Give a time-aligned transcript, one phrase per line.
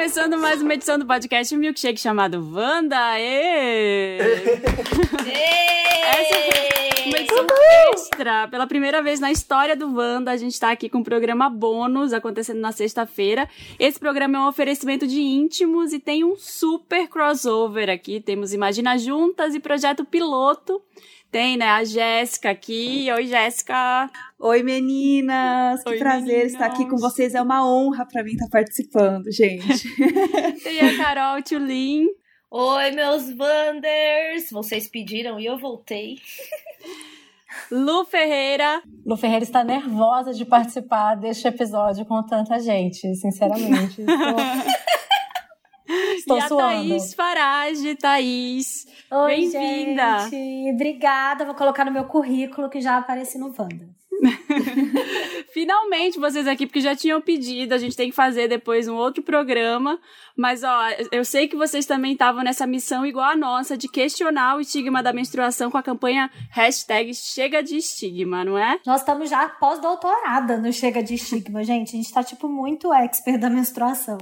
[0.00, 3.20] Começando mais uma edição do podcast Milkshake chamado Wanda.
[3.20, 4.16] Ê!
[6.06, 7.46] Essa é uma edição
[7.92, 8.48] extra.
[8.48, 12.14] Pela primeira vez na história do Wanda, a gente tá aqui com um programa bônus
[12.14, 13.46] acontecendo na sexta-feira.
[13.78, 18.22] Esse programa é um oferecimento de íntimos e tem um super crossover aqui.
[18.22, 20.80] Temos Imagina Juntas e Projeto Piloto.
[21.30, 23.08] Tem, né, a Jéssica aqui.
[23.12, 24.10] Oi, Jéssica.
[24.36, 25.82] Oi, meninas!
[25.84, 26.52] Que Oi, prazer meninas.
[26.52, 27.36] estar aqui com vocês.
[27.36, 29.88] É uma honra para mim estar participando, gente.
[30.64, 32.06] Tem a Carol Tulin.
[32.50, 34.50] Oi, meus Wanders!
[34.50, 36.16] Vocês pediram e eu voltei.
[37.70, 38.82] Lu Ferreira.
[39.06, 44.00] Lu Ferreira está nervosa de participar deste episódio com tanta gente, sinceramente.
[44.00, 44.06] Estou,
[46.34, 46.88] estou e a suando.
[46.88, 47.94] Thaís Farage.
[47.96, 48.86] Thaís.
[49.10, 50.28] Oi, Bem-vinda.
[50.30, 50.74] gente.
[50.74, 51.44] Obrigada.
[51.44, 53.88] Vou colocar no meu currículo que já apareci no Wanda.
[55.52, 59.22] Finalmente vocês aqui, porque já tinham pedido, a gente tem que fazer depois um outro
[59.22, 59.98] programa.
[60.36, 64.56] Mas, ó, eu sei que vocês também estavam nessa missão igual a nossa, de questionar
[64.56, 68.78] o estigma da menstruação com a campanha hashtag Chega de Estigma, não é?
[68.86, 71.96] Nós estamos já pós-doutorada no Chega de Estigma, gente.
[71.96, 74.18] A gente tá, tipo, muito expert da menstruação.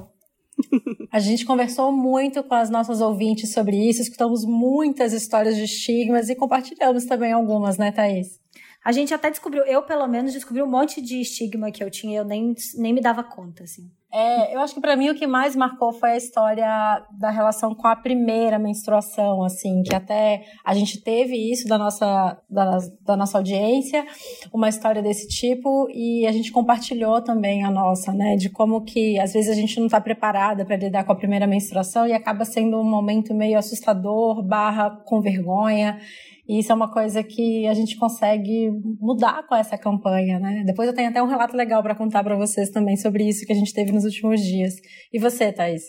[1.10, 6.28] A gente conversou muito com as nossas ouvintes sobre isso, escutamos muitas histórias de estigmas
[6.28, 8.40] e compartilhamos também algumas, né, Thaís?
[8.84, 12.20] A gente até descobriu, eu pelo menos descobri um monte de estigma que eu tinha,
[12.20, 13.90] eu nem, nem me dava conta, assim.
[14.10, 17.74] É, eu acho que para mim o que mais marcou foi a história da relação
[17.74, 23.16] com a primeira menstruação, assim, que até a gente teve isso da nossa, da, da
[23.16, 24.06] nossa audiência,
[24.50, 29.18] uma história desse tipo, e a gente compartilhou também a nossa, né, de como que
[29.20, 32.46] às vezes a gente não está preparada para lidar com a primeira menstruação e acaba
[32.46, 36.00] sendo um momento meio assustador, barra com vergonha.
[36.48, 40.62] E isso é uma coisa que a gente consegue mudar com essa campanha, né?
[40.64, 43.52] Depois eu tenho até um relato legal para contar para vocês também sobre isso que
[43.52, 44.74] a gente teve nos últimos dias.
[45.12, 45.82] E você, Thaís?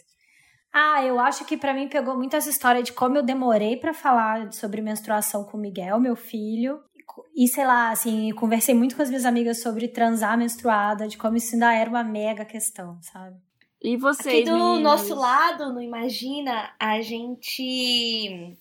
[0.74, 3.94] Ah, eu acho que para mim pegou muito essa história de como eu demorei para
[3.94, 6.80] falar sobre menstruação com o Miguel, meu filho.
[7.36, 11.38] E sei lá, assim, conversei muito com as minhas amigas sobre transar menstruada, de como
[11.38, 13.36] isso ainda era uma mega questão, sabe?
[13.82, 14.82] E vocês, Aqui do meninas?
[14.82, 18.58] nosso lado, no Imagina, a gente.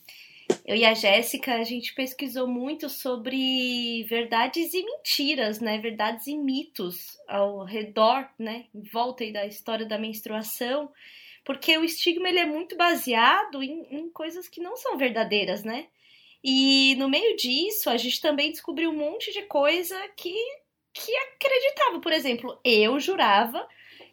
[0.64, 5.78] Eu e a Jéssica, a gente pesquisou muito sobre verdades e mentiras, né?
[5.78, 8.66] Verdades e mitos ao redor, né?
[8.74, 10.92] Em volta aí da história da menstruação.
[11.44, 15.86] Porque o estigma ele é muito baseado em, em coisas que não são verdadeiras, né?
[16.44, 20.34] E no meio disso, a gente também descobriu um monte de coisa que,
[20.92, 22.00] que acreditava.
[22.00, 23.66] Por exemplo, eu jurava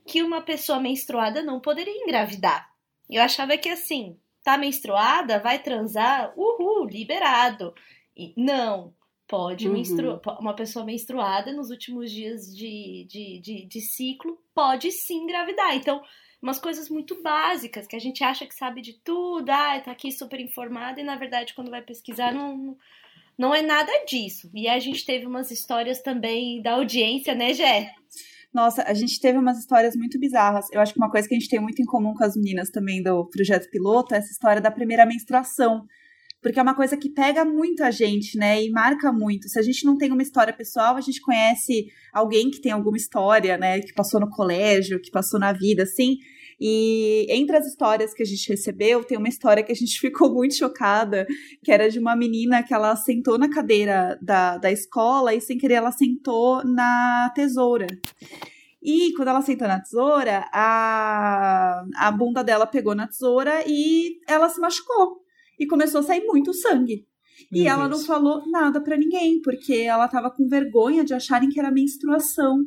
[0.06, 2.70] que uma pessoa menstruada não poderia engravidar.
[3.10, 7.74] Eu achava que assim, tá menstruada, vai transar, uhul, liberado.
[8.16, 8.94] E não,
[9.28, 9.74] pode Uhum.
[9.74, 10.22] menstruar.
[10.40, 15.76] Uma pessoa menstruada nos últimos dias de, de, de, de ciclo pode sim engravidar.
[15.76, 16.02] Então,
[16.40, 20.12] umas coisas muito básicas que a gente acha que sabe de tudo, ah, tá aqui
[20.12, 22.78] super informada, e na verdade, quando vai pesquisar, não,
[23.36, 24.52] não é nada disso.
[24.54, 27.92] E a gente teve umas histórias também da audiência, né, Gé?
[28.56, 30.68] Nossa, a gente teve umas histórias muito bizarras.
[30.72, 32.70] Eu acho que uma coisa que a gente tem muito em comum com as meninas
[32.70, 35.84] também do projeto piloto é essa história da primeira menstruação.
[36.42, 38.64] Porque é uma coisa que pega muito a gente, né?
[38.64, 39.50] E marca muito.
[39.50, 42.96] Se a gente não tem uma história pessoal, a gente conhece alguém que tem alguma
[42.96, 43.82] história, né?
[43.82, 46.16] Que passou no colégio, que passou na vida, assim.
[46.60, 50.34] E entre as histórias que a gente recebeu, tem uma história que a gente ficou
[50.34, 51.26] muito chocada,
[51.64, 55.58] que era de uma menina que ela sentou na cadeira da, da escola e sem
[55.58, 57.88] querer ela sentou na tesoura.
[58.82, 64.48] E quando ela sentou na tesoura, a, a bunda dela pegou na tesoura e ela
[64.48, 65.24] se machucou.
[65.60, 67.04] E começou a sair muito sangue.
[67.52, 68.02] e Meu ela Deus.
[68.02, 72.60] não falou nada pra ninguém, porque ela tava com vergonha de acharem que era menstruação.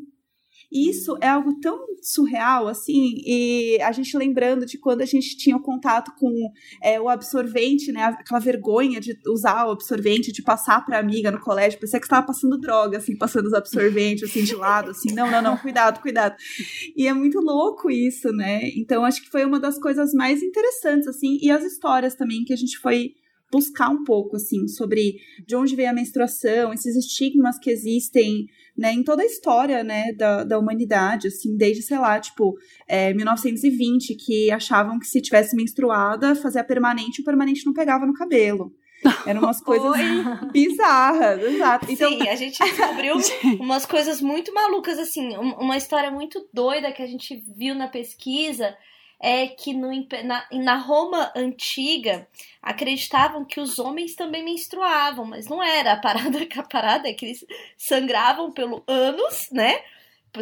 [0.71, 5.57] Isso é algo tão surreal, assim, e a gente lembrando de quando a gente tinha
[5.57, 6.31] o contato com
[6.83, 11.41] é, o absorvente, né, aquela vergonha de usar o absorvente, de passar pra amiga no
[11.41, 15.13] colégio, parecia que você tava passando droga, assim, passando os absorventes, assim, de lado, assim,
[15.13, 16.37] não, não, não, cuidado, cuidado.
[16.95, 21.09] E é muito louco isso, né, então acho que foi uma das coisas mais interessantes,
[21.09, 23.13] assim, e as histórias também que a gente foi
[23.51, 25.17] buscar um pouco, assim, sobre
[25.47, 28.47] de onde veio a menstruação, esses estigmas que existem,
[28.79, 33.13] né, em toda a história, né, da, da humanidade, assim, desde, sei lá, tipo, é,
[33.13, 38.15] 1920, que achavam que se tivesse menstruada, fazia permanente, e o permanente não pegava no
[38.15, 38.73] cabelo.
[39.27, 39.93] Eram umas coisas
[40.53, 41.87] bizarras, exato.
[41.91, 43.15] Então, Sim, a gente descobriu
[43.61, 47.89] umas coisas muito malucas, assim, um- uma história muito doida que a gente viu na
[47.89, 48.75] pesquisa
[49.21, 49.91] é que no,
[50.25, 52.29] na, na Roma antiga
[52.63, 55.93] acreditavam que os homens também menstruavam, mas não era.
[55.93, 57.45] A parada, a parada é que eles
[57.77, 59.83] sangravam pelo ânus, né?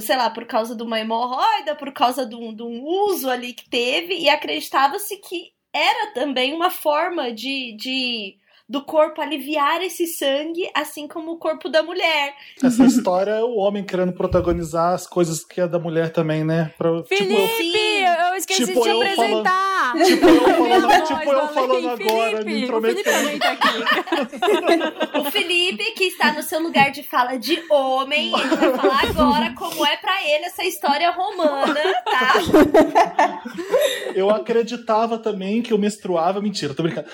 [0.01, 3.55] sei lá, por causa de uma hemorroida, por causa de um, de um uso ali
[3.55, 8.37] que teve, e acreditava-se que era também uma forma de, de
[8.69, 12.35] do corpo aliviar esse sangue, assim como o corpo da mulher.
[12.63, 16.73] Essa história é o homem querendo protagonizar as coisas que é da mulher também, né?
[16.77, 19.93] Pra, Felipe, tipo, eu, eu esqueci tipo, de te apresentar.
[19.93, 23.29] Falando, tipo eu falando, tipo eu falando agora, Felipe, me intrometendo.
[23.29, 28.77] O, tá o Felipe, que está no seu lugar de fala de homem, ele vai
[28.77, 32.35] falar agora como é para ele essa história romana, tá?
[34.17, 36.41] Eu acreditava também que eu menstruava.
[36.41, 37.07] Mentira, tô brincando.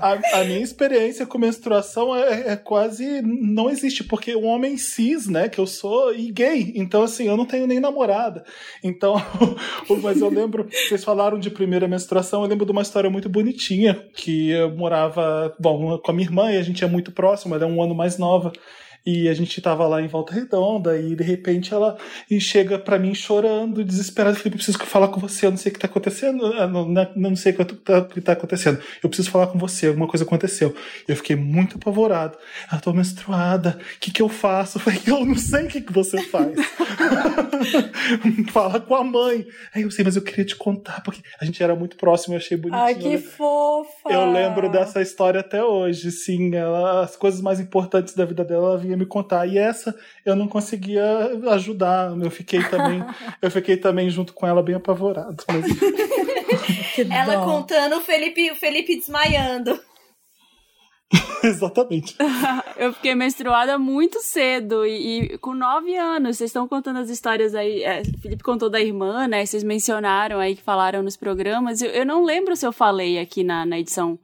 [0.00, 3.20] A, a, a minha experiência com menstruação é, é, quase.
[3.20, 6.72] não existe, porque o homem cis, né, que eu sou, e gay.
[6.74, 8.44] Então, assim, eu não tenho nem namorada.
[8.82, 9.16] Então,
[10.02, 14.08] mas eu lembro, vocês falaram de primeira menstruação, eu lembro de uma história muito bonitinha,
[14.14, 17.64] que eu morava, bom, com a minha irmã, e a gente é muito próximo, ela
[17.64, 18.52] é um ano mais nova.
[19.06, 21.98] E a gente tava lá em Volta Redonda e de repente ela
[22.40, 24.34] chega para mim chorando, desesperada.
[24.34, 26.46] Felipe, preciso falar com você, eu não sei o que tá acontecendo.
[26.46, 28.80] Eu não, não, não sei o que tá, que tá acontecendo.
[29.02, 30.74] Eu preciso falar com você, alguma coisa aconteceu.
[31.06, 32.38] Eu fiquei muito apavorado.
[32.70, 34.78] Ela tô menstruada, o que que eu faço?
[34.78, 36.54] Eu falei, eu não sei o que que você faz.
[38.52, 39.46] Fala com a mãe.
[39.74, 42.38] Aí eu sei, mas eu queria te contar, porque a gente era muito próximo, eu
[42.38, 42.82] achei bonitinho.
[42.82, 43.18] Ai, que né?
[43.18, 44.08] fofa!
[44.08, 46.54] Eu lembro dessa história até hoje, sim.
[46.54, 49.46] Ela, as coisas mais importantes da vida dela, ela vinha me contar.
[49.46, 49.94] E essa
[50.24, 51.04] eu não conseguia
[51.52, 52.16] ajudar.
[52.18, 53.04] Eu fiquei também,
[53.40, 55.42] eu fiquei também junto com ela bem apavorado.
[55.48, 55.64] Mas...
[57.10, 57.44] ela dó.
[57.44, 59.78] contando o Felipe, o Felipe desmaiando.
[61.42, 62.16] Exatamente.
[62.76, 66.38] eu fiquei menstruada muito cedo e, e com nove anos.
[66.38, 67.82] Vocês estão contando as histórias aí.
[67.82, 69.44] É, o Felipe contou da irmã, né?
[69.44, 71.82] Vocês mencionaram aí que falaram nos programas.
[71.82, 74.18] Eu, eu não lembro se eu falei aqui na, na edição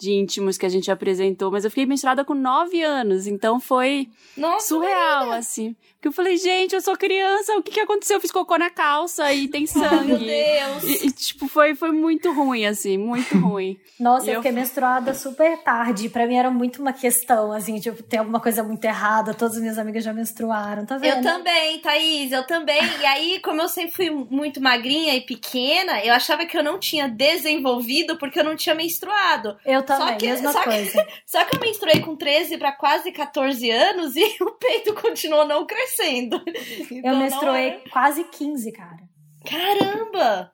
[0.00, 4.08] de íntimos que a gente apresentou, mas eu fiquei menstruada com nove anos, então foi
[4.34, 5.76] Nossa, surreal, assim.
[6.00, 8.16] Porque eu falei, gente, eu sou criança, o que, que aconteceu?
[8.16, 10.06] Eu fiz cocô na calça e tem sangue.
[10.06, 10.82] Meu Deus!
[10.82, 13.78] E, e, tipo, foi, foi muito ruim, assim, muito ruim.
[14.00, 16.08] Nossa, eu, eu fiquei menstruada super tarde.
[16.08, 19.60] Pra mim era muito uma questão, assim, tipo, tem alguma coisa muito errada, todas as
[19.60, 21.18] minhas amigas já menstruaram, tá vendo?
[21.18, 22.80] Eu também, Thaís, eu também.
[23.02, 26.78] E aí, como eu sempre fui muito magrinha e pequena, eu achava que eu não
[26.78, 29.58] tinha desenvolvido porque eu não tinha menstruado.
[29.66, 31.04] Eu também, só que, mesma só coisa.
[31.04, 35.46] Que, só que eu menstruei com 13 para quase 14 anos e o peito continuou
[35.46, 35.89] não crescendo.
[36.90, 37.80] Então, eu menstruei é...
[37.90, 38.98] quase 15, cara.
[39.44, 40.52] Caramba!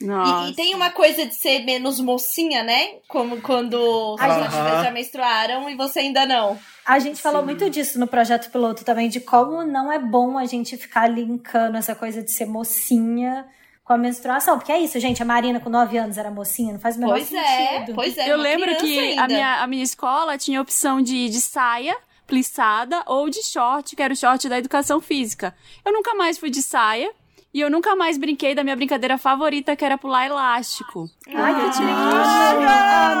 [0.00, 2.98] E, e, tem uma coisa de ser menos mocinha, né?
[3.08, 6.58] Como quando os uh já menstruaram e você ainda não.
[6.84, 7.22] A gente Sim.
[7.22, 11.08] falou muito disso no projeto piloto também, de como não é bom a gente ficar
[11.08, 13.46] linkando essa coisa de ser mocinha
[13.82, 14.58] com a menstruação.
[14.58, 15.22] Porque é isso, gente.
[15.22, 17.94] A Marina com 9 anos era mocinha, não faz o menor pois é, sentido.
[17.94, 21.40] Pois é, Eu lembro que a minha, a minha escola tinha a opção de, de
[21.40, 25.54] saia plissada ou de short, que era o short da educação física.
[25.84, 27.10] Eu nunca mais fui de saia.
[27.54, 31.08] E eu nunca mais brinquei da minha brincadeira favorita, que era pular elástico.
[31.26, 33.14] Ai, que tinha ah,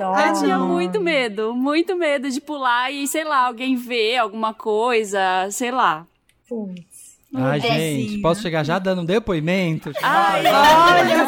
[0.00, 0.18] não.
[0.18, 5.48] Eu tinha muito medo, muito medo de pular e, sei lá, alguém ver alguma coisa,
[5.52, 6.04] sei lá.
[6.48, 7.18] Putz.
[7.32, 9.92] Ai, gente, posso chegar já dando um depoimento?
[10.02, 11.24] Ai, olha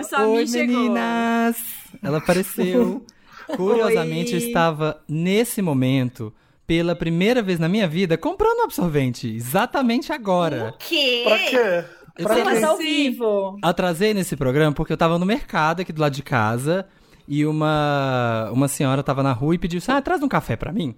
[0.00, 0.16] você.
[0.24, 1.56] Oi, meninas.
[2.02, 3.04] Ela apareceu.
[3.54, 6.32] Curiosamente, eu estava nesse momento
[6.66, 9.28] pela primeira vez na minha vida comprando um absorvente.
[9.28, 10.74] Exatamente agora.
[10.74, 11.22] O quê?
[11.24, 11.84] Pra quê?
[12.22, 12.64] Pra quê?
[12.64, 13.58] ao vivo.
[13.62, 16.86] Atrasei nesse programa porque eu tava no mercado aqui do lado de casa
[17.28, 20.72] e uma, uma senhora tava na rua e pediu assim: ah, traz um café pra
[20.72, 20.94] mim.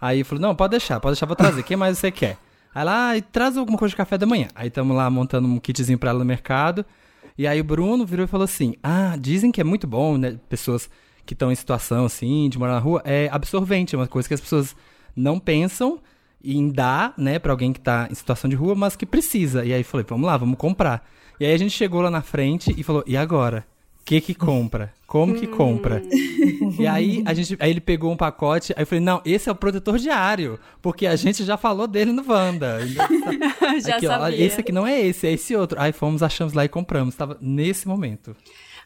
[0.00, 1.60] Aí eu falei: não, pode deixar, pode deixar, vou trazer.
[1.60, 2.36] O que mais você quer?
[2.74, 4.48] Aí lá, ah, traz alguma coisa de café da manhã.
[4.54, 6.84] Aí estamos lá montando um kitzinho pra ela no mercado.
[7.36, 10.38] E aí o Bruno virou e falou assim: Ah, dizem que é muito bom, né?
[10.48, 10.90] Pessoas
[11.28, 14.32] que estão em situação assim, de morar na rua, é absorvente, é uma coisa que
[14.32, 14.74] as pessoas
[15.14, 16.00] não pensam
[16.42, 19.62] em dar, né, pra alguém que tá em situação de rua, mas que precisa.
[19.62, 21.06] E aí falei, vamos lá, vamos comprar.
[21.38, 23.66] E aí a gente chegou lá na frente e falou, e agora?
[24.08, 24.90] que que compra?
[25.06, 26.02] Como que compra?
[26.78, 29.52] e aí a gente, aí ele pegou um pacote, aí eu falei, não, esse é
[29.52, 32.78] o protetor diário, porque a gente já falou dele no Wanda.
[33.84, 34.18] já aqui, sabia.
[34.18, 35.78] Ó, esse aqui não é esse, é esse outro.
[35.78, 37.14] Aí fomos, achamos lá e compramos.
[37.14, 38.34] Tava nesse momento.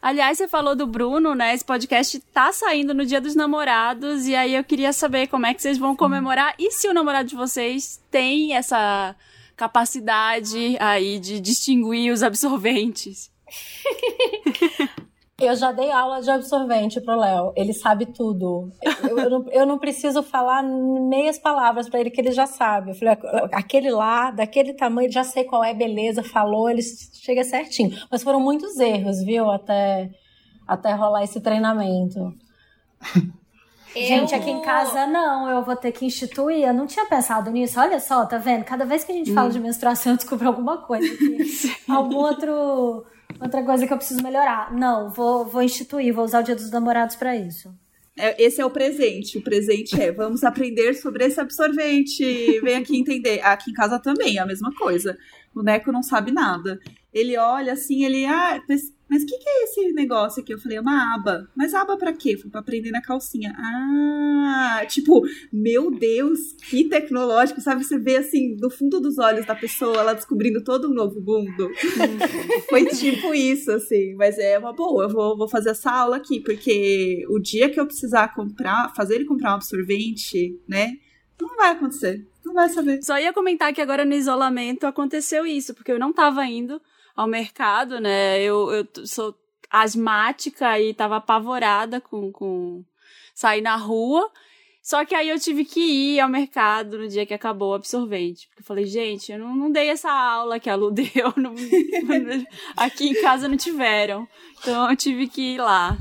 [0.02, 1.54] Aliás, você falou do Bruno, né?
[1.54, 5.54] Esse podcast tá saindo no Dia dos Namorados e aí eu queria saber como é
[5.54, 9.14] que vocês vão comemorar e se o namorado de vocês tem essa
[9.56, 13.30] capacidade aí de distinguir os absorventes.
[15.40, 17.52] Eu já dei aula de absorvente pro Léo.
[17.56, 18.70] Ele sabe tudo.
[19.02, 22.90] Eu, eu, não, eu não preciso falar meias palavras para ele que ele já sabe.
[22.90, 23.16] Eu falei,
[23.52, 27.90] aquele lá, daquele tamanho, já sei qual é, beleza, falou, ele chega certinho.
[28.10, 29.50] Mas foram muitos erros, viu?
[29.50, 30.10] Até,
[30.66, 32.32] até rolar esse treinamento.
[33.94, 36.66] Gente, aqui em casa não, eu vou ter que instituir.
[36.66, 37.78] Eu não tinha pensado nisso.
[37.78, 38.64] Olha só, tá vendo?
[38.64, 41.06] Cada vez que a gente fala de menstruação, eu descubro alguma coisa.
[41.88, 43.04] Algum outro.
[43.40, 44.72] Outra coisa que eu preciso melhorar.
[44.72, 47.74] Não, vou, vou instituir, vou usar o dia dos namorados pra isso.
[48.16, 49.38] É, esse é o presente.
[49.38, 52.60] O presente é vamos aprender sobre esse absorvente.
[52.60, 53.40] Vem aqui entender.
[53.40, 55.16] Aqui em casa também é a mesma coisa.
[55.54, 56.78] O Neco não sabe nada.
[57.12, 58.60] Ele olha assim, ele, ah,
[59.12, 60.54] mas o que, que, é esse negócio aqui?
[60.54, 61.46] Eu falei, é uma aba.
[61.54, 62.34] Mas aba pra quê?
[62.34, 63.54] Foi pra prender na calcinha.
[63.58, 67.84] Ah, tipo, meu Deus, que tecnológico, sabe?
[67.84, 71.70] Você vê assim, no fundo dos olhos da pessoa, ela descobrindo todo um novo mundo.
[72.70, 74.14] Foi tipo isso, assim.
[74.14, 77.78] Mas é uma boa, eu vou, vou fazer essa aula aqui, porque o dia que
[77.78, 80.94] eu precisar comprar, fazer ele comprar um absorvente, né?
[81.38, 82.26] Não vai acontecer.
[82.42, 83.02] Não vai saber.
[83.04, 86.80] Só ia comentar que agora no isolamento aconteceu isso, porque eu não tava indo
[87.16, 88.40] ao mercado, né?
[88.42, 89.34] Eu, eu sou
[89.70, 92.84] asmática e tava apavorada com, com
[93.34, 94.30] sair na rua.
[94.82, 98.48] Só que aí eu tive que ir ao mercado no dia que acabou o absorvente.
[98.48, 101.32] Porque eu falei, gente, eu não, não dei essa aula que a Lu deu.
[101.36, 101.54] Não,
[102.76, 104.26] aqui em casa não tiveram.
[104.60, 105.96] Então eu tive que ir lá.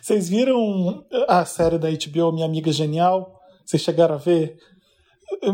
[0.00, 3.40] Vocês viram a série da HBO Minha Amiga Genial?
[3.64, 4.58] Vocês chegaram a ver?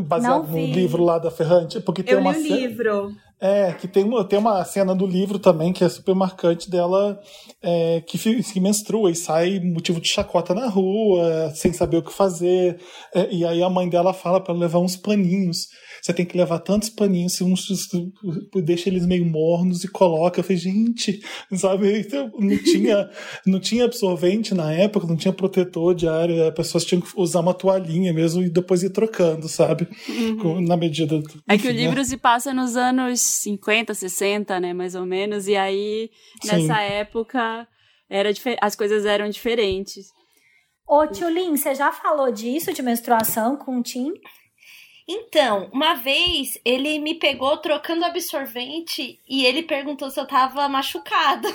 [0.06, 1.80] Baseado no livro lá da Ferrante?
[1.80, 3.16] Porque tem eu uma li o livro.
[3.40, 7.18] É, que tem uma, tem uma cena do livro também que é super marcante dela
[7.62, 12.12] é, que, que menstrua e sai motivo de chacota na rua, sem saber o que
[12.12, 12.78] fazer.
[13.14, 15.68] É, e aí a mãe dela fala para levar uns paninhos.
[16.02, 17.66] Você tem que levar tantos paninhos, uns,
[18.64, 20.40] deixa eles meio mornos e coloca.
[20.40, 21.20] Eu falei, gente,
[21.54, 22.00] sabe?
[22.00, 23.10] Então, não tinha,
[23.46, 27.52] não tinha absorvente na época, não tinha protetor diário, as pessoas tinham que usar uma
[27.52, 29.86] toalhinha mesmo e depois ir trocando, sabe?
[30.08, 30.62] Uhum.
[30.62, 31.18] Na medida.
[31.20, 32.04] Do, é que o livro né?
[32.04, 36.10] se passa nos anos 50, 60, né, mais ou menos, e aí
[36.44, 36.82] nessa Sim.
[36.82, 37.66] época
[38.08, 40.12] era as coisas eram diferentes.
[40.86, 44.12] Ô, Tio Lin, você já falou disso, de menstruação com o Tim?
[45.06, 51.48] Então, uma vez ele me pegou trocando absorvente e ele perguntou se eu tava machucada.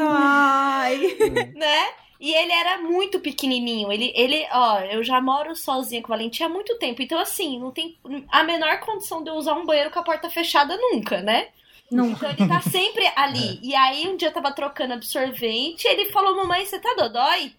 [0.00, 1.16] Ai!
[1.54, 2.05] né?
[2.18, 3.92] E ele era muito pequenininho.
[3.92, 7.02] Ele, ele, ó, eu já moro sozinha com o Valentim há muito tempo.
[7.02, 7.98] Então, assim, não tem
[8.30, 11.48] a menor condição de eu usar um banheiro com a porta fechada nunca, né?
[11.90, 12.30] Nunca.
[12.30, 13.60] Então ele tá sempre ali.
[13.62, 17.52] E aí, um dia eu tava trocando absorvente e ele falou: Mamãe, você tá dodói?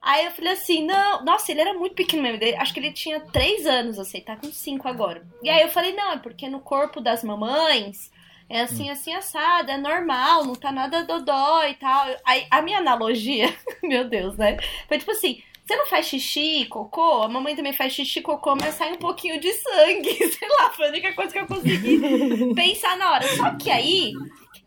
[0.00, 2.60] Aí eu falei assim, não, nossa, ele era muito pequeno mesmo.
[2.60, 5.26] Acho que ele tinha três anos, assim, tá com cinco agora.
[5.42, 8.08] E aí eu falei, não, é porque no corpo das mamães
[8.48, 12.06] é assim, assim, assado, é normal, não tá nada dodó e tal.
[12.24, 14.56] Aí a minha analogia, meu Deus, né?
[14.86, 17.22] Foi tipo assim, você não faz xixi, cocô?
[17.22, 20.14] A mamãe também faz xixi, cocô, mas sai um pouquinho de sangue.
[20.30, 23.26] Sei lá, foi a única coisa que eu consegui pensar na hora.
[23.36, 24.12] Só que aí,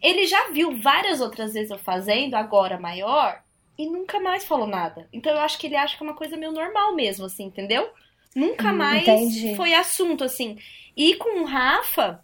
[0.01, 3.41] ele já viu várias outras vezes eu fazendo, agora maior,
[3.77, 5.07] e nunca mais falou nada.
[5.13, 7.89] Então eu acho que ele acha que é uma coisa meio normal mesmo, assim, entendeu?
[8.35, 9.55] Nunca hum, mais Entendi.
[9.55, 10.57] foi assunto, assim.
[10.97, 12.21] E com o Rafa,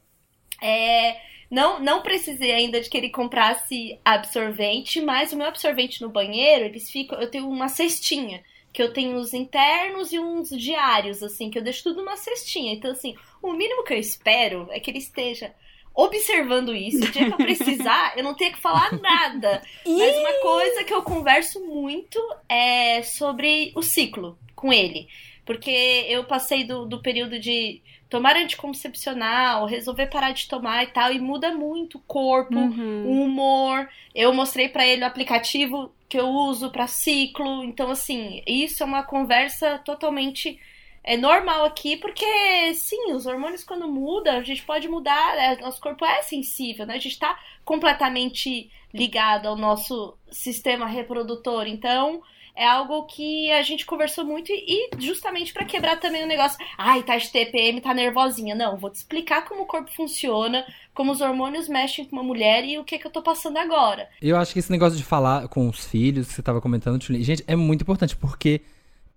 [0.62, 1.18] é,
[1.50, 6.66] não, não precisei ainda de que ele comprasse absorvente, mas o meu absorvente no banheiro,
[6.66, 7.20] eles ficam.
[7.20, 8.44] Eu tenho uma cestinha.
[8.74, 12.74] Que eu tenho os internos e uns diários, assim, que eu deixo tudo numa cestinha.
[12.74, 15.54] Então, assim, o mínimo que eu espero é que ele esteja
[15.96, 16.98] observando isso.
[16.98, 19.62] O dia que eu precisar, eu não tenho que falar nada.
[19.86, 25.08] Mas uma coisa que eu converso muito é sobre o ciclo com ele.
[25.46, 31.12] Porque eu passei do, do período de tomar anticoncepcional, resolver parar de tomar e tal,
[31.12, 33.06] e muda muito o corpo, uhum.
[33.06, 33.88] o humor.
[34.14, 37.64] Eu mostrei para ele o aplicativo que eu uso para ciclo.
[37.64, 40.60] Então, assim, isso é uma conversa totalmente
[41.08, 45.56] é normal aqui, porque sim, os hormônios quando mudam, a gente pode mudar, né?
[45.62, 46.96] nosso corpo é sensível, né?
[46.96, 51.68] A gente está completamente ligado ao nosso sistema reprodutor.
[51.68, 52.24] Então,
[52.56, 57.04] é algo que a gente conversou muito e, justamente para quebrar também o negócio, ai,
[57.04, 58.56] tá de TPM, tá nervosinha.
[58.56, 62.64] Não, vou te explicar como o corpo funciona, como os hormônios mexem com uma mulher
[62.64, 64.08] e o que que eu tô passando agora.
[64.22, 67.44] Eu acho que esse negócio de falar com os filhos que você tava comentando, gente,
[67.46, 68.62] é muito importante porque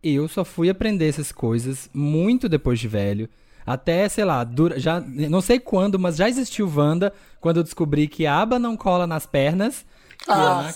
[0.02, 3.28] eu só fui aprender essas coisas muito depois de velho.
[3.64, 8.09] Até, sei lá, dura, já não sei quando, mas já existiu Wanda quando eu descobri
[8.09, 9.85] que a aba não cola nas pernas.
[10.26, 10.71] Ah,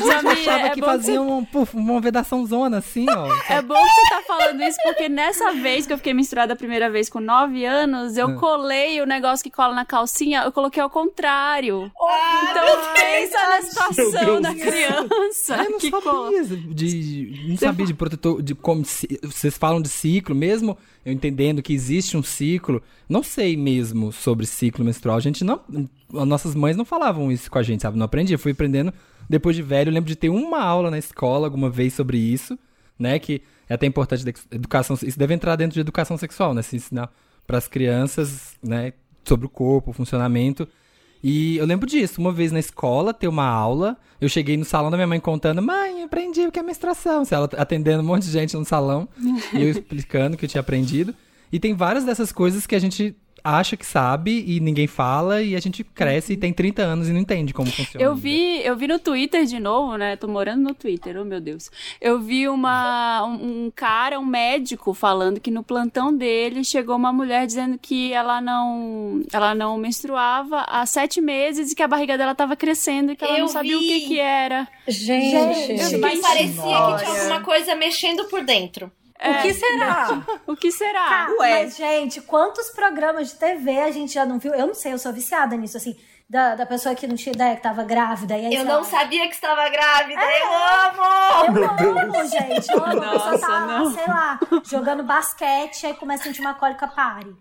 [0.00, 1.76] só eu achava é que fazia você...
[1.76, 3.26] uma vedação zona, assim, ó.
[3.48, 6.56] É bom que você tá falando isso, porque nessa vez que eu fiquei misturada a
[6.56, 8.36] primeira vez com 9 anos, eu hum.
[8.36, 11.90] colei o negócio que cola na calcinha, eu coloquei ao contrário.
[11.98, 15.56] Oh, então pensa na situação da criança.
[15.56, 20.34] Eu não que sabia de, não sabia de protetor, de como vocês falam de ciclo
[20.34, 25.16] mesmo, eu entendendo que existe um ciclo, não sei mesmo sobre ciclo menstrual.
[25.16, 25.60] A gente não,
[26.14, 27.96] as nossas mães não falavam isso com a gente, sabe?
[27.96, 28.92] Não aprendi, eu fui aprendendo
[29.28, 29.88] depois de velho.
[29.88, 32.58] Eu lembro de ter uma aula na escola alguma vez sobre isso,
[32.98, 33.18] né?
[33.18, 34.96] Que é até importante educação.
[35.02, 36.62] Isso deve entrar dentro de educação sexual, né?
[36.62, 37.10] Se ensinar
[37.46, 38.92] para as crianças, né?
[39.24, 40.68] Sobre o corpo, o funcionamento.
[41.22, 44.90] E eu lembro disso, uma vez na escola, ter uma aula, eu cheguei no salão
[44.90, 47.24] da minha mãe contando, mãe, aprendi o que é menstruação.
[47.30, 49.08] Ela atendendo um monte de gente no salão,
[49.52, 51.14] e eu explicando o que eu tinha aprendido.
[51.50, 53.16] E tem várias dessas coisas que a gente
[53.46, 57.12] acha que sabe e ninguém fala e a gente cresce e tem 30 anos e
[57.12, 58.04] não entende como funciona.
[58.04, 60.16] Eu vi, eu vi no Twitter de novo, né?
[60.16, 61.70] Tô morando no Twitter, oh meu Deus.
[62.00, 67.12] Eu vi uma um, um cara, um médico falando que no plantão dele chegou uma
[67.12, 72.18] mulher dizendo que ela não ela não menstruava há sete meses e que a barriga
[72.18, 73.84] dela tava crescendo e que ela Eu não sabia vi.
[73.84, 74.66] o que que era.
[74.88, 77.04] Gente, Gente, Mas parecia Nossa.
[77.04, 78.90] que tinha alguma coisa mexendo por dentro.
[79.20, 80.22] O que será?
[80.46, 81.06] O que será?
[81.08, 81.62] Tá, Ué.
[81.64, 84.54] mas, gente, quantos programas de TV a gente já não viu?
[84.54, 85.96] Eu não sei, eu sou viciada nisso, assim,
[86.28, 88.36] da, da pessoa que não tinha ideia que tava grávida.
[88.36, 90.20] E aí, Eu não sabia que estava grávida.
[90.20, 91.82] Eu amo!
[91.82, 92.70] Eu amo, gente.
[92.72, 93.02] Eu amo.
[93.02, 93.94] a pessoa Nossa, tá, não.
[93.94, 97.34] sei lá, jogando basquete, aí começa a sentir uma cólica, pare.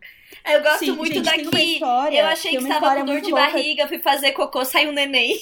[0.46, 1.74] Eu gosto Sim, muito gente, daqui.
[1.74, 3.46] história- eu achei que estava com dor de louca.
[3.48, 5.36] barriga, fui fazer cocô, saiu um neném.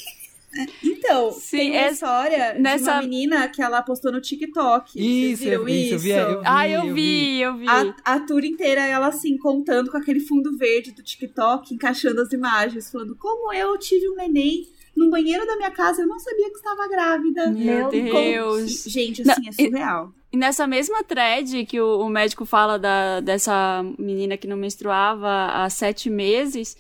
[0.84, 4.92] Então, Sim, tem uma história de nessa- uma menina que ela postou no TikTok.
[4.96, 6.46] Isso, viram eu, isso, eu vi, eu vi.
[6.46, 7.66] Ah, eu vi, eu vi.
[7.68, 12.32] A, a tour inteira, ela assim, contando com aquele fundo verde do TikTok, encaixando as
[12.32, 16.50] imagens, falando como eu tive um neném no banheiro da minha casa, eu não sabia
[16.52, 17.50] que estava grávida.
[17.50, 18.84] Meu como- Deus.
[18.86, 20.14] Gente, Não, assim, é surreal.
[20.34, 25.30] E nessa mesma thread que o, o médico fala da, dessa menina que não menstruava
[25.54, 26.76] há sete meses,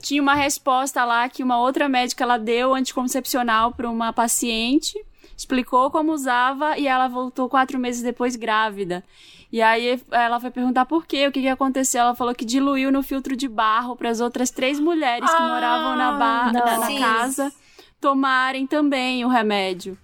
[0.00, 4.98] tinha uma resposta lá que uma outra médica ela deu anticoncepcional para uma paciente,
[5.36, 9.04] explicou como usava e ela voltou quatro meses depois grávida.
[9.52, 12.00] E aí ela foi perguntar por quê, o que, que aconteceu.
[12.00, 15.48] Ela falou que diluiu no filtro de barro para as outras três mulheres que Ah,
[15.48, 17.52] moravam na, na- na casa
[18.00, 19.96] tomarem também o remédio.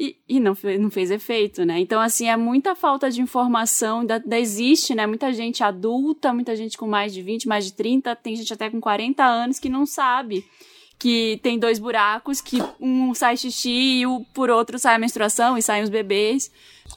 [0.00, 1.80] E, e não, fe- não fez efeito, né?
[1.80, 5.04] Então, assim, é muita falta de informação, ainda existe, né?
[5.08, 8.70] Muita gente adulta, muita gente com mais de 20, mais de 30, tem gente até
[8.70, 10.44] com 40 anos que não sabe
[11.00, 15.56] que tem dois buracos, que um sai xixi e o, por outro sai a menstruação
[15.58, 16.50] e saem os bebês.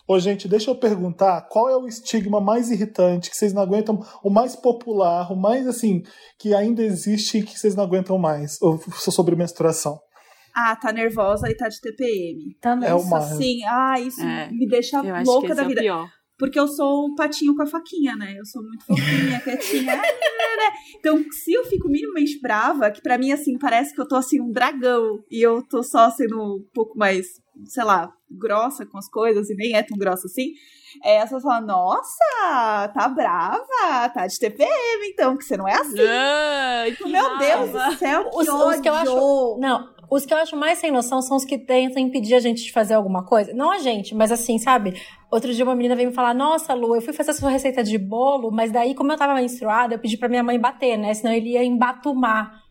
[0.07, 4.03] Ô, gente, deixa eu perguntar qual é o estigma mais irritante que vocês não aguentam,
[4.23, 6.03] o mais popular, o mais assim,
[6.39, 8.57] que ainda existe e que vocês não aguentam mais
[9.11, 9.99] sobre menstruação.
[10.55, 12.55] Ah, tá nervosa e tá de TPM.
[12.61, 12.89] Também.
[12.89, 13.31] É o Isso mais.
[13.31, 15.81] assim, ah, isso É, me deixa Eu acho que louca esse da é o vida.
[15.81, 16.09] pior.
[16.37, 18.33] Porque eu sou um patinho com a faquinha, né?
[18.35, 20.01] Eu sou muito fofinha, quietinha.
[20.97, 24.41] então, se eu fico minimamente brava, que pra mim, assim, parece que eu tô, assim,
[24.41, 25.19] um dragão.
[25.29, 27.27] E eu tô só sendo um pouco mais,
[27.65, 29.51] sei lá, grossa com as coisas.
[29.51, 30.47] E nem é tão grossa assim.
[31.03, 35.73] É, as pessoas falam, nossa, tá brava, tá de TPM, então, que você não é
[35.75, 36.95] assim.
[36.97, 37.85] Que Meu Deus raiva.
[37.91, 39.11] do céu, que Os, os que eu ódio.
[39.11, 39.57] acho.
[39.59, 42.61] Não, os que eu acho mais sem noção são os que tentam impedir a gente
[42.63, 43.53] de fazer alguma coisa.
[43.53, 45.01] Não a gente, mas assim, sabe?
[45.31, 47.81] Outro dia uma menina veio me falar: Nossa, Lu, eu fui fazer a sua receita
[47.83, 51.13] de bolo, mas daí, como eu tava menstruada, eu pedi pra minha mãe bater, né?
[51.13, 52.61] Senão ele ia embatumar.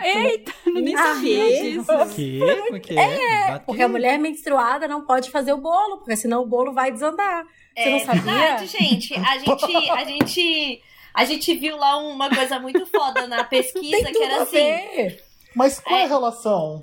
[0.00, 1.72] Eita, eu nem sabia que?
[1.72, 1.92] disso.
[1.92, 2.94] O quê?
[2.96, 6.92] É, Porque a mulher menstruada não pode fazer o bolo, porque senão o bolo vai
[6.92, 7.44] desandar.
[7.76, 8.22] Você não É sabia?
[8.22, 9.14] verdade, gente.
[9.14, 14.12] A gente, a gente, a gente viu lá uma coisa muito foda na pesquisa Tem
[14.12, 15.16] que era a assim.
[15.56, 16.08] Mas qual é a É.
[16.08, 16.82] relação?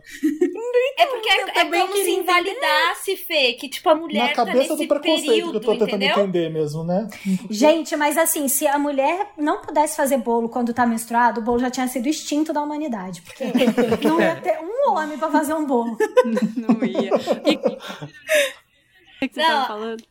[0.98, 4.36] É porque é, é como se queria invalidasse, Fê, que tipo a mulher Na tá
[4.46, 6.10] cabeça nesse do preconceito período, que eu tô tentando entendeu?
[6.24, 7.08] entender mesmo, né?
[7.50, 11.60] Gente, mas assim, se a mulher não pudesse fazer bolo quando tá menstruado, o bolo
[11.60, 13.22] já tinha sido extinto da humanidade.
[13.22, 13.44] Porque
[14.08, 15.98] não ia ter um homem pra fazer um bolo.
[16.56, 17.12] Não ia.
[17.46, 20.04] E- O que que você Não, tava falando?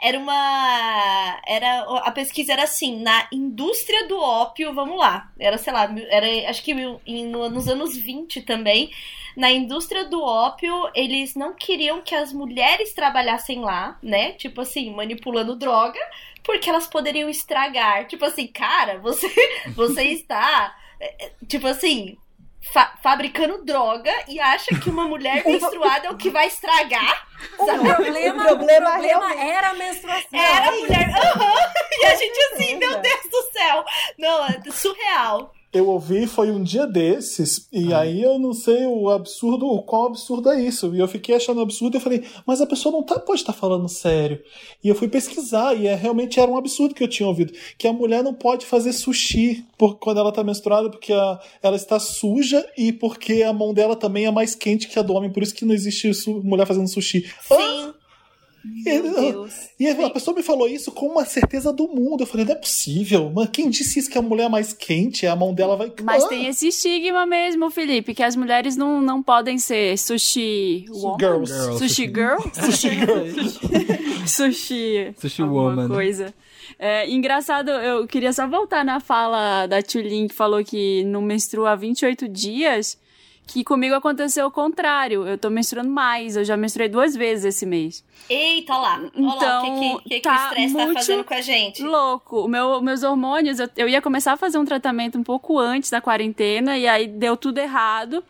[0.00, 1.40] Era uma.
[1.46, 5.32] Era, a pesquisa era assim, na indústria do ópio, vamos lá.
[5.38, 6.72] Era, sei lá, era, acho que
[7.06, 8.90] em- no- nos anos 20 também.
[9.36, 14.32] Na indústria do ópio, eles não queriam que as mulheres trabalhassem lá, né?
[14.32, 15.98] Tipo assim, manipulando droga,
[16.42, 18.06] porque elas poderiam estragar.
[18.06, 19.28] Tipo assim, cara, você,
[19.76, 20.74] você está.
[21.00, 22.16] é, é, Tipo assim.
[22.72, 27.26] Fa- fabricando droga e acha que uma mulher menstruada é o que vai estragar.
[27.58, 27.80] O Sabe?
[27.94, 30.28] problema, O problema o problema realmente- era a menstruação.
[30.40, 31.10] Era a mulher.
[31.10, 31.54] Aham.
[31.98, 32.78] E a gente assim, Caramba.
[32.78, 33.84] meu Deus do céu.
[34.18, 35.52] Não, é surreal.
[35.72, 40.06] Eu ouvi foi um dia desses, e aí eu não sei o absurdo, o qual
[40.06, 40.94] absurdo é isso.
[40.94, 43.52] E eu fiquei achando absurdo e eu falei, mas a pessoa não tá, pode estar
[43.52, 44.40] falando sério.
[44.82, 47.52] E eu fui pesquisar, e é, realmente era um absurdo que eu tinha ouvido.
[47.76, 51.76] Que a mulher não pode fazer sushi por, quando ela tá menstruada, porque a- ela
[51.76, 55.30] está suja e porque a mão dela também é mais quente que a do homem.
[55.30, 57.26] Por isso que não existe su- mulher fazendo sushi.
[57.42, 57.92] Sim.
[58.84, 59.52] Meu Deus.
[59.78, 62.22] E a pessoa me falou isso com uma certeza do mundo.
[62.22, 63.30] Eu falei, não é possível.
[63.34, 65.92] Mas quem disse isso que a mulher é mais quente, a mão dela vai.
[66.02, 70.84] Mas Ah, tem esse estigma mesmo, Felipe, que as mulheres não, não podem ser sushi
[70.88, 71.16] woman?
[71.18, 71.52] girls.
[71.52, 72.38] Girl, Sushi sushi- girl?
[72.52, 74.26] Sushi girl.
[74.26, 75.14] sushi.
[75.18, 75.88] Sushi woman.
[75.88, 76.34] coisa.
[76.78, 81.70] É, engraçado, eu queria só voltar na fala da Tulin que falou que não menstrua
[81.70, 82.98] há 28 dias,
[83.46, 85.26] que comigo aconteceu o contrário.
[85.26, 88.04] Eu tô menstruando mais, eu já menstruei duas vezes esse mês.
[88.28, 89.10] Eita, olha lá.
[89.14, 91.82] Então, o que, que, que, que tá o estresse tá fazendo com a gente.
[91.82, 92.40] Louco.
[92.44, 95.90] O meu, meus hormônios, eu, eu ia começar a fazer um tratamento um pouco antes
[95.90, 98.22] da quarentena e aí deu tudo errado.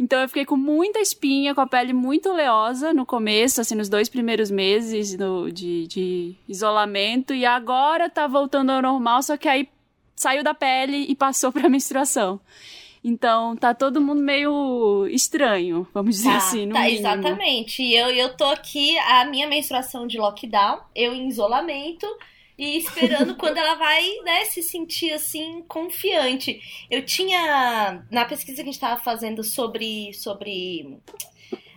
[0.00, 3.88] Então eu fiquei com muita espinha, com a pele muito oleosa no começo, assim, nos
[3.88, 7.34] dois primeiros meses do- de, de isolamento.
[7.34, 9.68] E agora tá voltando ao normal, só que aí
[10.14, 12.40] saiu da pele e passou pra menstruação.
[13.02, 16.98] Então tá todo mundo meio estranho, vamos dizer Tá, assim, no tá, mínimo.
[16.98, 17.82] exatamente.
[17.82, 22.06] E eu, eu tô aqui, a minha menstruação de lockdown, eu em isolamento
[22.58, 26.60] e esperando quando ela vai, né, se sentir assim, confiante.
[26.90, 30.98] Eu tinha, na pesquisa que a gente tava fazendo sobre, sobre,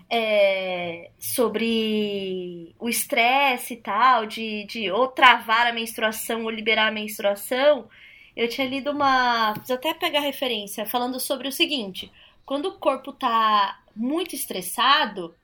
[0.10, 6.92] é, sobre o estresse e tal, de, de ou travar a menstruação ou liberar a
[6.92, 7.88] menstruação,
[8.36, 9.54] eu tinha lido uma.
[9.54, 12.12] Preciso até pegar referência, falando sobre o seguinte:
[12.46, 15.36] quando o corpo tá muito estressado,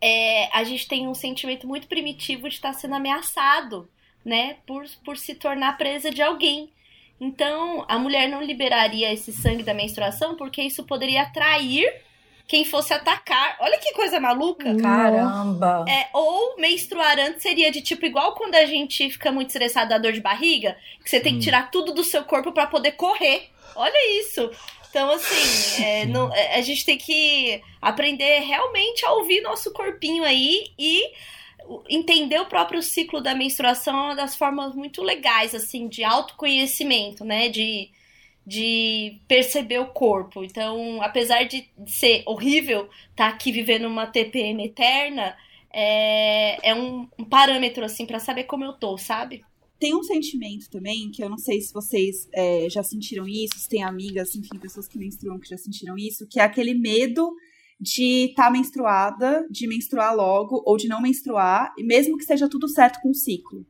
[0.00, 3.88] é, a gente tem um sentimento muito primitivo de estar sendo ameaçado,
[4.24, 4.58] né?
[4.66, 6.72] Por, por se tornar presa de alguém.
[7.20, 12.02] Então, a mulher não liberaria esse sangue da menstruação porque isso poderia atrair
[12.48, 13.56] quem fosse atacar.
[13.60, 14.74] Olha que coisa maluca.
[14.80, 15.84] Caramba.
[15.86, 19.98] É, ou menstruar antes seria de tipo igual quando a gente fica muito estressado da
[19.98, 23.50] dor de barriga, que você tem que tirar tudo do seu corpo pra poder correr.
[23.76, 24.50] Olha isso.
[24.88, 30.24] Então, assim, é, não- é, a gente tem que aprender realmente a ouvir nosso corpinho
[30.24, 31.12] aí e
[31.90, 37.24] entender o próprio ciclo da menstruação é uma das formas muito legais, assim, de autoconhecimento,
[37.26, 37.50] né?
[37.50, 37.90] De,
[38.48, 40.42] de perceber o corpo.
[40.42, 45.36] Então, apesar de ser horrível estar aqui vivendo uma TPM eterna,
[45.70, 49.44] é, é um, um parâmetro, assim, pra saber como eu tô, sabe?
[49.78, 53.68] Tem um sentimento também, que eu não sei se vocês é, já sentiram isso, se
[53.68, 57.30] tem amigas, enfim, pessoas que menstruam que já sentiram isso, que é aquele medo
[57.78, 62.66] de estar tá menstruada, de menstruar logo, ou de não menstruar, mesmo que esteja tudo
[62.66, 63.66] certo com o ciclo.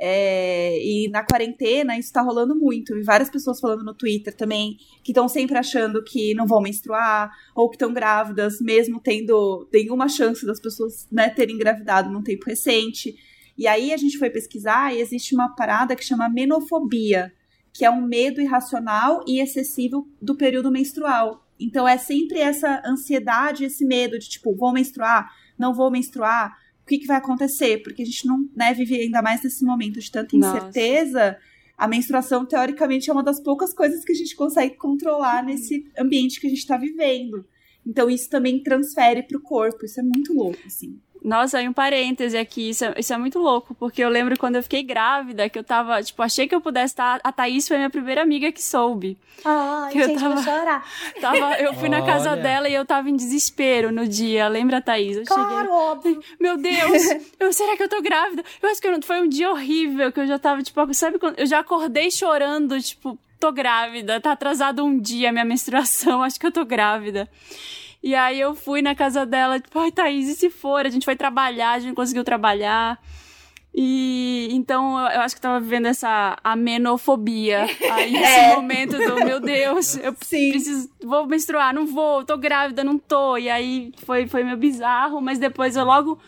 [0.00, 2.96] É, e na quarentena isso tá rolando muito.
[2.96, 7.32] E várias pessoas falando no Twitter também que estão sempre achando que não vão menstruar,
[7.54, 12.46] ou que estão grávidas, mesmo tendo nenhuma chance das pessoas né, terem engravidado num tempo
[12.46, 13.16] recente.
[13.56, 17.32] E aí a gente foi pesquisar e existe uma parada que chama menofobia,
[17.72, 21.44] que é um medo irracional e excessivo do período menstrual.
[21.58, 26.56] Então é sempre essa ansiedade, esse medo de tipo, vou menstruar, não vou menstruar,
[26.88, 27.82] que, que vai acontecer?
[27.82, 30.58] Porque a gente não né, vive ainda mais nesse momento de tanta Nossa.
[30.58, 31.36] incerteza.
[31.76, 36.40] A menstruação, teoricamente, é uma das poucas coisas que a gente consegue controlar nesse ambiente
[36.40, 37.46] que a gente está vivendo.
[37.86, 39.84] Então, isso também transfere para o corpo.
[39.84, 40.98] Isso é muito louco, assim.
[41.24, 44.56] Nossa, aí um parêntese aqui, isso é, isso é muito louco, porque eu lembro quando
[44.56, 47.20] eu fiquei grávida, que eu tava, tipo, achei que eu pudesse estar.
[47.24, 49.18] A Thaís foi a minha primeira amiga que soube.
[49.44, 50.84] Ai, Eu gente, tava- vou chorar.
[51.20, 52.42] Tava, eu fui na casa Olha.
[52.42, 54.48] dela e eu tava em desespero no dia.
[54.48, 55.16] Lembra, Thaís?
[55.16, 56.20] Eu Claro, óbvio.
[56.40, 57.02] Meu Deus,
[57.38, 58.42] eu, será que eu tô grávida?
[58.60, 61.38] Eu acho que eu- foi um dia horrível, que eu já tava, tipo, sabe quando.
[61.38, 66.38] Eu já acordei chorando, tipo, tô grávida, tá atrasado um dia a minha menstruação, acho
[66.40, 67.28] que eu tô grávida.
[68.02, 70.86] E aí eu fui na casa dela, tipo, ai, Thaís, e se for?
[70.86, 72.98] A gente foi trabalhar, a gente conseguiu trabalhar.
[73.74, 77.66] E então eu acho que eu tava vivendo essa amenofobia.
[77.92, 80.50] Aí esse momento do meu Deus, eu Sim.
[80.50, 83.36] preciso, vou menstruar, não vou, tô grávida, não tô.
[83.36, 86.18] E aí foi, foi meio bizarro, mas depois eu logo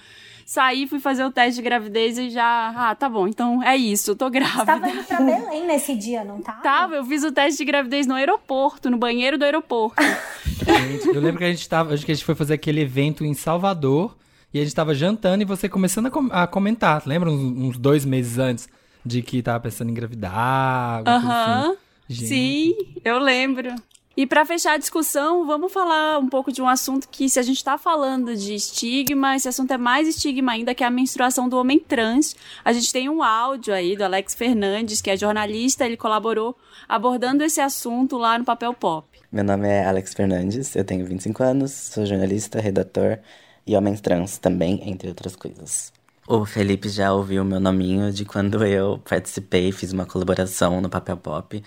[0.52, 4.16] saí, fui fazer o teste de gravidez e já, ah, tá bom, então é isso,
[4.16, 4.64] tô Você grávida.
[4.66, 6.60] tava indo pra Belém nesse dia, não tava?
[6.62, 10.02] Tava, eu fiz o teste de gravidez no aeroporto, no banheiro do aeroporto.
[10.02, 11.94] Gente, eu lembro que a gente tava.
[11.94, 14.16] Acho que a gente foi fazer aquele evento em Salvador.
[14.52, 17.02] E a gente tava jantando e você começando a, com- a comentar.
[17.06, 18.68] Lembra uns, uns dois meses antes
[19.06, 21.04] de que tava pensando em engravidar?
[21.04, 21.60] coisa Aham.
[21.70, 21.76] assim?
[22.08, 22.26] Gente.
[22.28, 23.72] Sim, eu lembro.
[24.20, 27.42] E pra fechar a discussão, vamos falar um pouco de um assunto que, se a
[27.42, 31.48] gente tá falando de estigma, esse assunto é mais estigma ainda, que é a menstruação
[31.48, 32.37] do homem trans.
[32.62, 36.54] A gente tem um áudio aí do Alex Fernandes, que é jornalista, ele colaborou
[36.87, 39.09] abordando esse assunto lá no Papel Pop.
[39.33, 43.20] Meu nome é Alex Fernandes, eu tenho 25 anos, sou jornalista, redator
[43.66, 45.94] e homem trans também, entre outras coisas.
[46.28, 51.16] O Felipe já ouviu meu nominho de quando eu participei, fiz uma colaboração no Papel
[51.16, 51.62] Pop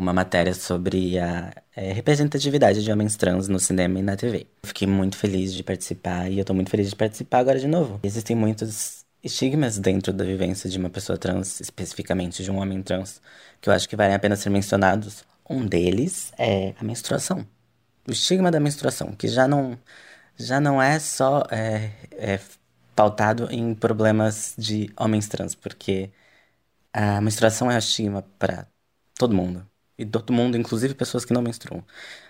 [0.00, 4.46] uma matéria sobre a é, representatividade de homens trans no cinema e na TV.
[4.62, 8.00] Fiquei muito feliz de participar e eu tô muito feliz de participar agora de novo.
[8.02, 13.20] Existem muitos estigmas dentro da vivência de uma pessoa trans, especificamente de um homem trans,
[13.60, 15.24] que eu acho que valem a pena ser mencionados.
[15.50, 17.46] Um deles é a menstruação.
[18.06, 19.78] O estigma da menstruação, que já não,
[20.36, 22.40] já não é só é, é
[22.94, 26.10] pautado em problemas de homens trans, porque
[26.92, 28.66] a menstruação é um estigma para
[29.18, 29.66] todo mundo.
[29.98, 31.84] E todo mundo, inclusive pessoas que não menstruam.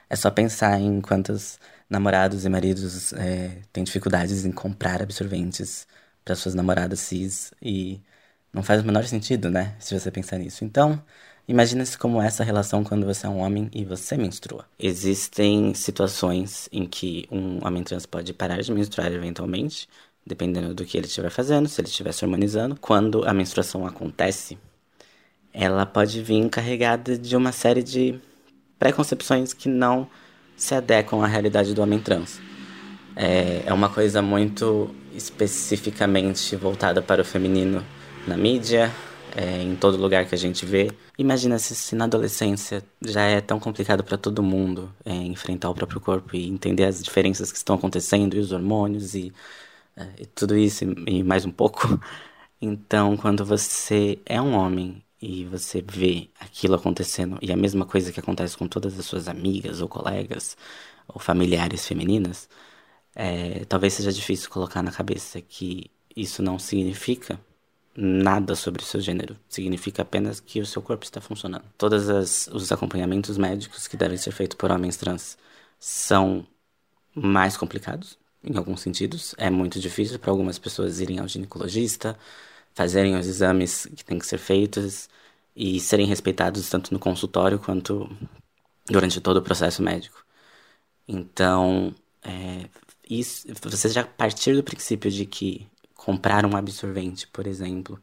[0.09, 5.87] É só pensar em quantos namorados e maridos é, têm dificuldades em comprar absorventes
[6.25, 8.01] para suas namoradas cis e
[8.53, 9.77] não faz o menor sentido, né?
[9.79, 10.65] Se você pensar nisso.
[10.65, 11.03] Então,
[11.47, 14.67] imagina-se como essa relação quando você é um homem e você menstrua.
[14.79, 19.89] Existem situações em que um homem trans pode parar de menstruar eventualmente,
[20.27, 22.77] dependendo do que ele estiver fazendo, se ele estiver se harmonizando.
[22.81, 24.59] Quando a menstruação acontece,
[25.59, 28.21] ela pode vir carregada de uma série de
[28.79, 30.09] preconcepções que não
[30.57, 32.40] se adequam à realidade do homem trans.
[33.16, 37.85] É, é uma coisa muito especificamente voltada para o feminino
[38.25, 38.92] na mídia,
[39.37, 40.92] é, em todo lugar que a gente vê.
[41.18, 45.75] Imagina se, se na adolescência já é tão complicado para todo mundo é, enfrentar o
[45.75, 49.33] próprio corpo e entender as diferenças que estão acontecendo e os hormônios e,
[49.97, 52.01] é, e tudo isso e, e mais um pouco.
[52.61, 58.13] Então, quando você é um homem e você vê aquilo acontecendo e a mesma coisa
[58.13, 60.57] que acontece com todas as suas amigas ou colegas
[61.09, 62.49] ou familiares femininas,
[63.15, 67.41] é, talvez seja difícil colocar na cabeça que isso não significa
[67.97, 69.37] nada sobre o seu gênero.
[69.49, 71.65] Significa apenas que o seu corpo está funcionando.
[71.77, 75.37] Todos os acompanhamentos médicos que devem ser feitos por homens trans
[75.81, 76.47] são
[77.13, 79.35] mais complicados, em alguns sentidos.
[79.37, 82.17] É muito difícil para algumas pessoas irem ao ginecologista,
[82.79, 85.09] fazerem os exames que têm que ser feitos
[85.55, 88.09] e serem respeitados tanto no consultório quanto
[88.87, 90.25] durante todo o processo médico.
[91.09, 92.69] Então, é,
[93.11, 98.01] isso, você já partir do princípio de que comprar um absorvente, por exemplo,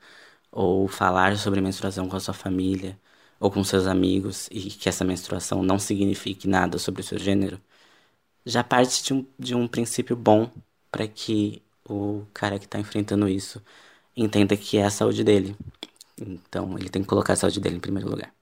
[0.51, 2.99] ou falar sobre menstruação com a sua família
[3.39, 7.61] ou com seus amigos e que essa menstruação não signifique nada sobre o seu gênero,
[8.45, 10.51] já parte de um, de um princípio bom
[10.91, 13.61] para que o cara que está enfrentando isso
[14.15, 15.55] entenda que é a saúde dele.
[16.19, 18.33] Então ele tem que colocar a saúde dele em primeiro lugar.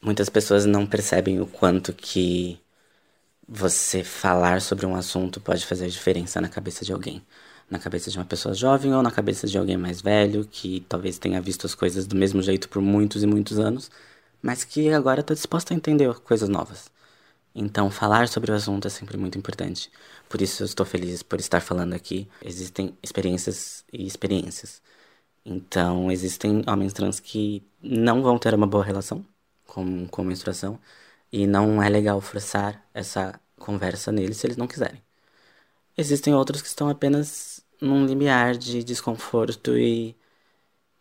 [0.00, 2.60] Muitas pessoas não percebem o quanto que
[3.48, 7.22] você falar sobre um assunto pode fazer diferença na cabeça de alguém.
[7.70, 11.18] Na cabeça de uma pessoa jovem ou na cabeça de alguém mais velho, que talvez
[11.18, 13.90] tenha visto as coisas do mesmo jeito por muitos e muitos anos,
[14.40, 16.90] mas que agora está disposto a entender coisas novas.
[17.58, 19.90] Então, falar sobre o assunto é sempre muito importante.
[20.28, 22.28] Por isso, eu estou feliz por estar falando aqui.
[22.44, 24.82] Existem experiências e experiências.
[25.44, 29.24] Então, existem homens trans que não vão ter uma boa relação
[29.66, 30.78] com, com menstruação
[31.32, 35.02] e não é legal forçar essa conversa neles se eles não quiserem.
[35.96, 40.16] Existem outros que estão apenas num limiar de desconforto e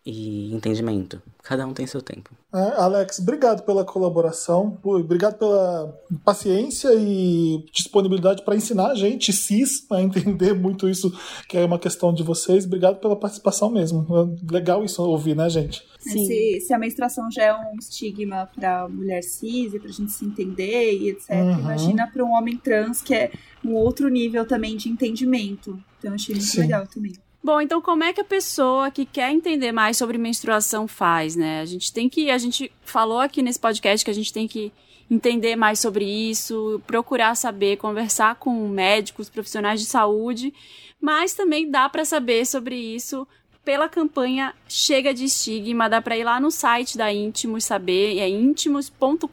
[0.06, 1.20] e entendimento.
[1.42, 2.30] Cada um tem seu tempo.
[2.54, 9.86] É, Alex, obrigado pela colaboração, obrigado pela paciência e disponibilidade para ensinar a gente, cis,
[9.92, 11.12] a entender muito isso,
[11.50, 12.66] que é uma questão de vocês.
[12.66, 14.06] Obrigado pela participação mesmo.
[14.10, 15.84] É legal isso ouvir, né, gente?
[16.00, 16.26] Sim.
[16.26, 20.12] Se, se a menstruação já é um estigma para mulher cis e para a gente
[20.12, 21.60] se entender e etc., uhum.
[21.60, 23.32] imagina para um homem trans que é
[23.64, 25.80] um outro nível também de entendimento.
[25.98, 26.62] Então, eu achei muito Sim.
[26.62, 27.14] legal também.
[27.46, 31.62] Bom, então como é que a pessoa que quer entender mais sobre menstruação faz, né?
[31.62, 34.74] A gente tem que, a gente falou aqui nesse podcast que a gente tem que
[35.12, 40.52] entender mais sobre isso, procurar saber, conversar com médicos, profissionais de saúde,
[41.00, 43.28] mas também dá para saber sobre isso
[43.66, 45.90] pela campanha Chega de Estigma.
[45.90, 49.26] Dá para ir lá no site da Íntimos saber, é íntimos.com.br.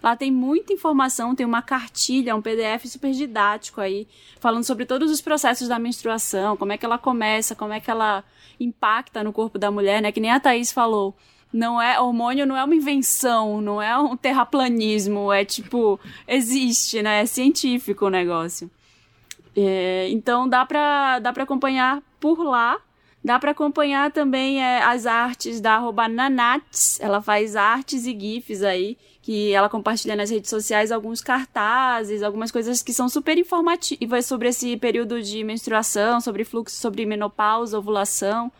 [0.00, 4.06] Lá tem muita informação, tem uma cartilha, um PDF super didático aí,
[4.38, 7.90] falando sobre todos os processos da menstruação, como é que ela começa, como é que
[7.90, 8.24] ela
[8.60, 10.12] impacta no corpo da mulher, né?
[10.12, 11.14] Que nem a Thaís falou
[11.52, 17.22] não é hormônio não é uma invenção, não é um terraplanismo, é tipo existe, né?
[17.22, 18.70] É científico o negócio.
[19.56, 22.80] É, então dá para dá para acompanhar por lá
[23.22, 26.98] Dá para acompanhar também é, as artes da arroba Nanats.
[27.00, 32.50] Ela faz artes e GIFs aí, que ela compartilha nas redes sociais alguns cartazes, algumas
[32.50, 38.50] coisas que são super informativas sobre esse período de menstruação, sobre fluxo, sobre menopausa, ovulação.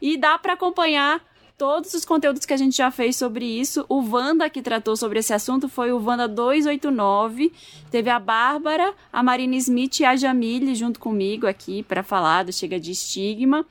[0.00, 1.20] E dá para acompanhar
[1.58, 3.84] todos os conteúdos que a gente já fez sobre isso.
[3.88, 7.52] O Wanda, que tratou sobre esse assunto, foi o Wanda 289.
[7.90, 12.52] Teve a Bárbara, a Marina Smith e a Jamile junto comigo aqui para falar do
[12.52, 13.66] Chega de Estigma.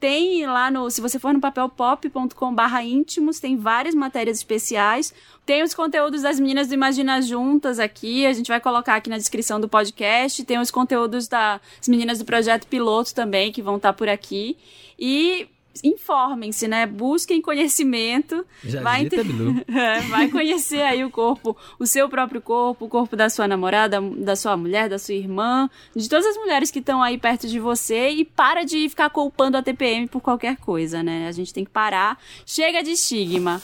[0.00, 5.12] Tem lá no, se você for no papelpop.com/barra íntimos, tem várias matérias especiais.
[5.44, 9.16] Tem os conteúdos das meninas do Imagina Juntas aqui, a gente vai colocar aqui na
[9.16, 10.44] descrição do podcast.
[10.44, 14.56] Tem os conteúdos das meninas do Projeto Piloto também, que vão estar por aqui.
[14.98, 15.48] E
[15.82, 16.86] informem-se, né?
[16.86, 18.44] Busquem conhecimento.
[18.64, 19.58] Já vai, Bilu.
[19.68, 24.00] É, vai conhecer aí o corpo, o seu próprio corpo, o corpo da sua namorada,
[24.00, 27.60] da sua mulher, da sua irmã, de todas as mulheres que estão aí perto de
[27.60, 31.28] você e para de ficar culpando a TPM por qualquer coisa, né?
[31.28, 32.18] A gente tem que parar.
[32.44, 33.60] Chega de estigma.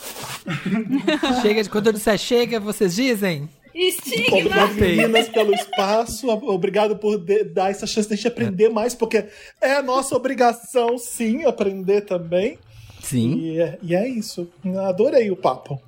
[1.43, 3.49] Chega de quando eu disser chega, vocês dizem?
[3.75, 4.37] Estigma!
[4.39, 6.29] Obrigado, meninas, pelo espaço.
[6.29, 9.27] Obrigado por dar essa chance de a gente aprender mais, porque
[9.61, 12.59] é a nossa obrigação, sim, aprender também.
[13.03, 13.35] Sim.
[13.39, 14.49] E é, e é isso.
[14.87, 15.79] Adorei o papo.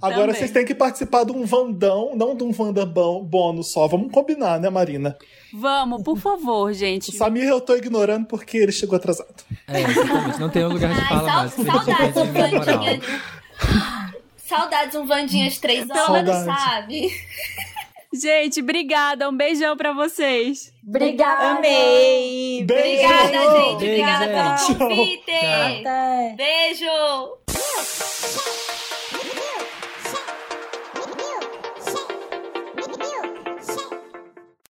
[0.00, 0.36] Agora Também.
[0.36, 3.88] vocês têm que participar de um Vandão, não de um Vanda bônus só.
[3.88, 5.16] Vamos combinar, né, Marina?
[5.52, 7.10] Vamos, por favor, O gente.
[7.16, 9.34] Samir eu tô ignorando porque ele chegou atrasado.
[9.66, 10.38] É, exatamente.
[10.38, 11.54] Não tem um lugar de Ai, fala sal- mais.
[12.84, 13.00] gente
[14.48, 15.26] saudades um perde a moral.
[15.26, 15.50] Vandinha.
[15.50, 16.44] Saudades um Vandinha de três horas, Saudade.
[16.44, 17.28] sabe?
[18.12, 19.28] Gente, obrigada.
[19.28, 20.72] Um beijão pra vocês.
[20.86, 21.58] Obrigada.
[21.58, 22.64] Amei!
[22.64, 23.04] Beijo!
[23.04, 23.78] Obrigada, gente.
[23.78, 24.74] Beijo, Obrigada gente.
[24.78, 25.30] pelo convite.
[25.30, 26.34] Até.
[26.36, 27.38] Beijo.